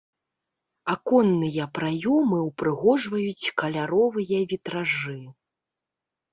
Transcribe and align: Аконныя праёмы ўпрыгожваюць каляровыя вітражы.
Аконныя 0.93 1.67
праёмы 1.79 2.39
ўпрыгожваюць 2.49 3.51
каляровыя 3.65 4.37
вітражы. 4.55 5.17